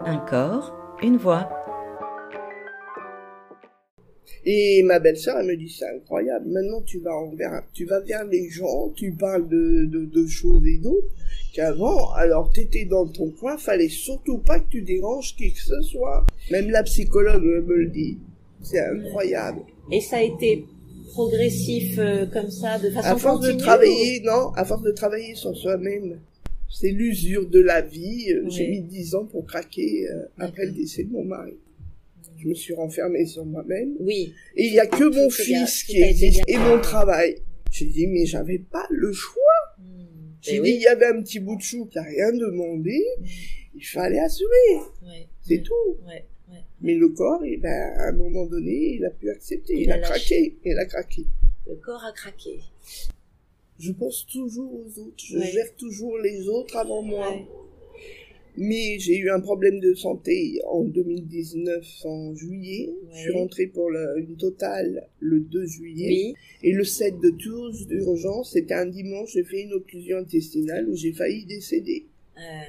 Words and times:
Un 0.00 0.18
corps, 0.18 0.74
une 1.02 1.16
voix. 1.16 1.48
Et 4.46 4.82
ma 4.82 4.98
belle-sœur, 4.98 5.38
elle 5.40 5.46
me 5.46 5.56
dit, 5.56 5.70
c'est 5.70 5.88
incroyable. 5.88 6.46
Maintenant, 6.48 6.82
tu 6.82 6.98
vas 7.00 7.14
envers, 7.14 7.62
tu 7.72 7.86
vas 7.86 8.00
vers 8.00 8.24
les 8.24 8.50
gens, 8.50 8.90
tu 8.94 9.12
parles 9.12 9.48
de, 9.48 9.86
de, 9.86 10.04
de 10.04 10.26
choses 10.26 10.66
et 10.66 10.78
d'autres 10.78 11.08
qu'avant, 11.54 12.12
alors 12.12 12.50
t'étais 12.52 12.84
dans 12.84 13.06
ton 13.06 13.30
coin, 13.30 13.56
fallait 13.56 13.88
surtout 13.88 14.38
pas 14.38 14.58
que 14.58 14.68
tu 14.68 14.82
déranges 14.82 15.34
qui 15.36 15.52
que 15.52 15.60
ce 15.60 15.80
soit. 15.82 16.26
Même 16.50 16.68
la 16.70 16.82
psychologue 16.82 17.42
me 17.42 17.76
le 17.76 17.86
dit. 17.88 18.18
C'est 18.60 18.80
incroyable. 18.80 19.60
Et 19.90 20.00
ça 20.00 20.16
a 20.16 20.22
été 20.22 20.66
progressif 21.12 21.98
euh, 21.98 22.26
comme 22.26 22.50
ça, 22.50 22.78
de 22.78 22.90
façon 22.90 23.08
À 23.08 23.16
force 23.16 23.40
de 23.40 23.52
travailler, 23.52 24.20
non, 24.24 24.52
à 24.56 24.64
force 24.64 24.82
de 24.82 24.90
travailler 24.90 25.34
sur 25.34 25.56
soi-même. 25.56 26.18
C'est 26.76 26.90
l'usure 26.90 27.48
de 27.48 27.60
la 27.60 27.80
vie. 27.82 28.32
Euh, 28.32 28.48
J'ai 28.48 28.64
Oui. 28.64 28.70
mis 28.70 28.80
dix 28.82 29.14
ans 29.14 29.24
pour 29.26 29.46
craquer 29.46 30.08
euh, 30.08 30.24
après 30.38 30.66
le 30.66 30.72
décès 30.72 31.04
de 31.04 31.10
mon 31.12 31.24
mari. 31.24 31.54
Je 32.36 32.48
me 32.48 32.54
suis 32.54 32.74
renfermée 32.74 33.26
sur 33.26 33.44
moi-même. 33.46 33.92
ou- 34.00 34.06
Oui, 34.06 34.34
Et 34.56 34.66
il 34.66 34.74
y 34.74 34.80
a 34.80 34.86
que 34.86 35.04
mon 35.04 35.10
bien- 35.10 35.30
fils 35.30 35.84
qui 35.84 36.02
existe 36.02 36.42
et 36.48 36.58
mon 36.58 36.80
travail. 36.80 37.36
J'ai 37.70 37.86
dit, 37.86 38.06
mais 38.08 38.26
j'avais 38.26 38.58
pas 38.58 38.86
le 38.90 39.12
choix. 39.12 39.42
J'ai 40.42 40.58
Ben 40.58 40.62
dit, 40.64 40.70
oui. 40.72 40.76
il 40.76 40.82
y 40.82 40.86
avait 40.88 41.06
un 41.06 41.22
petit 41.22 41.38
bout 41.40 41.56
de 41.56 41.62
chou 41.62 41.86
qui 41.86 41.98
a 41.98 42.02
rien 42.02 42.32
demandé. 42.32 43.00
Il 43.74 43.84
fallait 43.86 44.18
assurer. 44.20 44.74
Ouais, 45.02 45.26
C'est 45.46 45.62
tout. 45.62 45.96
Mais 46.80 46.94
le 46.96 47.08
corps, 47.10 47.42
eh 47.46 47.56
ben, 47.56 47.92
à 47.96 48.08
un 48.08 48.12
moment 48.12 48.46
donné, 48.46 48.96
il 48.96 49.04
a 49.06 49.10
pu 49.10 49.30
accepter. 49.30 49.74
Il 49.74 49.82
Il, 49.84 49.92
a 49.92 49.94
a, 49.94 49.98
craqué. 50.00 50.56
Il 50.64 50.78
a 50.78 50.84
craqué. 50.84 51.24
Le 51.66 51.76
corps 51.76 52.04
a 52.04 52.12
craqué. 52.12 52.58
Je 53.78 53.92
pense 53.92 54.26
toujours 54.26 54.72
aux 54.72 54.98
autres. 55.00 55.24
Je 55.24 55.38
Ouais. 55.38 55.50
gère 55.50 55.74
toujours 55.76 56.18
les 56.18 56.48
autres 56.48 56.76
avant 56.76 57.02
moi. 57.02 57.30
Ouais. 57.30 57.44
Mais 58.56 59.00
j'ai 59.00 59.16
eu 59.18 59.30
un 59.30 59.40
problème 59.40 59.80
de 59.80 59.94
santé 59.94 60.60
en 60.66 60.84
2019, 60.84 61.84
en 62.04 62.34
juillet. 62.36 62.94
Je 63.12 63.18
suis 63.18 63.32
rentrée 63.32 63.66
pour 63.66 63.90
le- 63.90 64.14
une 64.20 64.36
totale 64.36 65.08
le 65.18 65.40
2 65.40 65.66
juillet. 65.66 66.06
Oui, 66.08 66.34
Et 66.62 66.72
le 66.72 66.84
7 66.84 67.18
de 67.20 67.30
tours 67.30 67.72
d'urgence, 67.88 68.52
c'était 68.52 68.74
un 68.74 68.86
dimanche, 68.86 69.32
j'ai 69.32 69.42
fait 69.44 69.62
une 69.62 69.72
occlusion 69.72 70.18
intestinale 70.18 70.88
où 70.88 70.94
j'ai 70.94 71.12
failli 71.12 71.44
décéder. 71.46 72.06
euh, 72.36 72.40
ouais. 72.40 72.66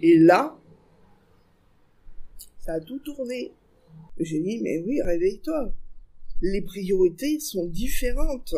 Et 0.00 0.18
là, 0.18 0.58
ça 2.58 2.74
a 2.74 2.80
tout 2.80 2.98
tourné. 3.00 3.52
J'ai 4.18 4.40
dit, 4.40 4.60
mais 4.62 4.78
oui, 4.78 5.00
réveille-toi. 5.02 5.72
Les 6.40 6.62
priorités 6.62 7.38
sont 7.38 7.66
différentes. 7.66 8.54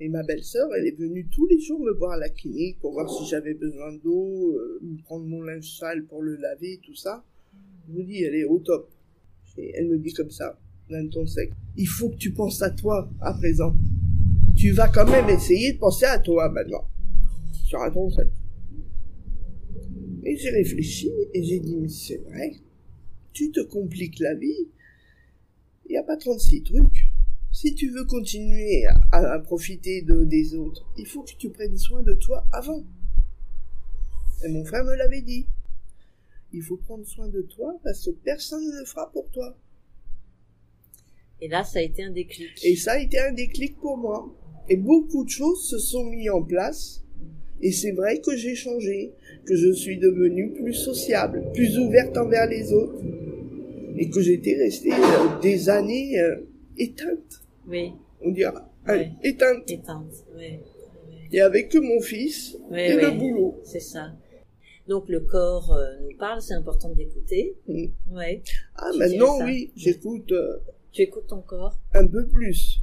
Et 0.00 0.08
ma 0.08 0.22
belle-sœur, 0.22 0.68
elle 0.76 0.86
est 0.86 0.98
venue 0.98 1.28
tous 1.28 1.46
les 1.46 1.60
jours 1.60 1.80
me 1.80 1.92
voir 1.92 2.12
à 2.12 2.16
la 2.16 2.28
clinique 2.28 2.78
pour 2.80 2.92
voir 2.92 3.08
si 3.08 3.24
j'avais 3.28 3.54
besoin 3.54 3.92
d'eau, 4.02 4.56
euh, 4.56 4.80
prendre 5.04 5.24
mon 5.26 5.42
linge 5.42 5.78
sale 5.78 6.04
pour 6.04 6.22
le 6.22 6.36
laver, 6.36 6.80
tout 6.82 6.94
ça. 6.94 7.24
Je 7.88 7.92
vous 7.92 8.02
dis, 8.02 8.22
elle 8.22 8.34
est 8.34 8.44
au 8.44 8.58
top. 8.58 8.90
Elle 9.56 9.88
me 9.88 9.98
dit 9.98 10.12
comme 10.12 10.30
ça, 10.30 10.58
d'un 10.90 11.06
ton 11.08 11.26
sec. 11.26 11.52
Il 11.76 11.86
faut 11.86 12.08
que 12.08 12.16
tu 12.16 12.32
penses 12.32 12.62
à 12.62 12.70
toi 12.70 13.08
à 13.20 13.32
présent. 13.34 13.74
Tu 14.56 14.72
vas 14.72 14.88
quand 14.88 15.08
même 15.10 15.28
essayer 15.28 15.72
de 15.72 15.78
penser 15.78 16.06
à 16.06 16.18
toi 16.18 16.50
maintenant. 16.50 16.84
Sur 17.66 17.80
un 17.80 17.90
ton. 17.90 18.08
Et 20.24 20.36
j'ai 20.36 20.50
réfléchi 20.50 21.10
et 21.34 21.42
j'ai 21.42 21.58
dit, 21.60 21.76
mais 21.76 21.88
c'est 21.88 22.18
vrai, 22.18 22.52
tu 23.32 23.50
te 23.50 23.60
compliques 23.60 24.20
la 24.20 24.34
vie. 24.34 24.68
Il 25.86 25.90
n'y 25.92 25.96
a 25.96 26.02
pas 26.02 26.16
36 26.16 26.62
trucs. 26.62 27.06
Si 27.52 27.74
tu 27.74 27.90
veux 27.90 28.06
continuer 28.06 28.86
à, 29.10 29.18
à 29.18 29.38
profiter 29.38 30.00
de, 30.02 30.24
des 30.24 30.54
autres, 30.54 30.86
il 30.96 31.06
faut 31.06 31.22
que 31.22 31.32
tu 31.38 31.50
prennes 31.50 31.76
soin 31.76 32.02
de 32.02 32.14
toi 32.14 32.46
avant. 32.50 32.82
Et 34.44 34.48
mon 34.48 34.64
frère 34.64 34.84
me 34.84 34.96
l'avait 34.96 35.20
dit. 35.20 35.46
Il 36.54 36.62
faut 36.62 36.78
prendre 36.78 37.06
soin 37.06 37.28
de 37.28 37.42
toi 37.42 37.78
parce 37.84 38.06
que 38.06 38.10
personne 38.10 38.64
ne 38.64 38.80
le 38.80 38.84
fera 38.86 39.10
pour 39.12 39.30
toi. 39.30 39.56
Et 41.42 41.48
là, 41.48 41.62
ça 41.62 41.80
a 41.80 41.82
été 41.82 42.02
un 42.02 42.10
déclic. 42.10 42.50
Et 42.64 42.74
ça 42.76 42.92
a 42.92 42.98
été 42.98 43.18
un 43.18 43.32
déclic 43.32 43.76
pour 43.78 43.98
moi. 43.98 44.34
Et 44.68 44.76
beaucoup 44.76 45.24
de 45.24 45.30
choses 45.30 45.68
se 45.68 45.78
sont 45.78 46.04
mises 46.04 46.30
en 46.30 46.42
place. 46.42 47.04
Et 47.60 47.70
c'est 47.70 47.92
vrai 47.92 48.20
que 48.20 48.36
j'ai 48.36 48.54
changé, 48.54 49.12
que 49.44 49.56
je 49.56 49.72
suis 49.72 49.98
devenue 49.98 50.52
plus 50.52 50.74
sociable, 50.74 51.44
plus 51.52 51.78
ouverte 51.78 52.16
envers 52.16 52.46
les 52.46 52.72
autres. 52.72 53.02
Et 53.98 54.08
que 54.08 54.20
j'étais 54.22 54.56
restée 54.56 54.92
euh, 54.92 55.40
des 55.40 55.68
années 55.68 56.18
euh, 56.18 56.36
éteinte, 56.76 57.42
Oui, 57.66 57.92
on 58.20 58.30
dira. 58.30 58.68
Éteinte. 59.22 59.70
éteinte. 59.70 60.12
Oui, 60.36 60.58
Et 61.30 61.40
avec 61.40 61.68
que 61.70 61.78
mon 61.78 62.00
fils 62.00 62.56
et 62.72 62.94
le 62.94 63.10
boulot. 63.12 63.60
C'est 63.64 63.80
ça. 63.80 64.12
Donc 64.88 65.08
le 65.08 65.20
corps 65.20 65.72
euh, 65.72 65.84
nous 66.02 66.16
parle, 66.18 66.42
c'est 66.42 66.54
important 66.54 66.90
d'écouter. 66.90 67.54
Mm. 67.68 67.84
Ouais. 68.10 68.42
Ah, 68.76 68.90
Tu 68.92 68.98
maintenant, 68.98 69.44
oui, 69.44 69.70
j'écoute 69.76 70.32
euh, 70.32 70.58
Tu 70.90 71.02
écoutes 71.02 71.28
ton 71.28 71.40
corps. 71.40 71.78
un 71.94 72.06
peu 72.06 72.26
plus. 72.26 72.80